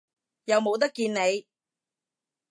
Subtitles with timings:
[0.45, 1.45] 又冇得見你